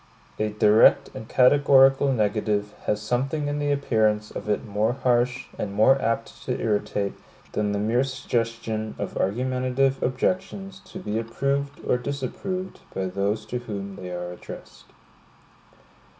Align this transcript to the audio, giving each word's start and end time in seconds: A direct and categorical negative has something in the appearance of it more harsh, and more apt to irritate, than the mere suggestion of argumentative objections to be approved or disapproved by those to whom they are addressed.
A 0.39 0.49
direct 0.49 1.11
and 1.13 1.27
categorical 1.29 2.11
negative 2.11 2.73
has 2.85 2.99
something 3.03 3.45
in 3.47 3.59
the 3.59 3.71
appearance 3.71 4.31
of 4.31 4.49
it 4.49 4.65
more 4.65 4.93
harsh, 4.93 5.45
and 5.59 5.75
more 5.75 6.01
apt 6.01 6.41
to 6.45 6.59
irritate, 6.59 7.13
than 7.51 7.71
the 7.71 7.77
mere 7.77 8.03
suggestion 8.03 8.95
of 8.97 9.15
argumentative 9.15 10.01
objections 10.01 10.79
to 10.85 10.97
be 10.97 11.19
approved 11.19 11.85
or 11.85 11.99
disapproved 11.99 12.79
by 12.95 13.05
those 13.05 13.45
to 13.45 13.59
whom 13.59 13.95
they 13.95 14.09
are 14.09 14.31
addressed. 14.31 14.85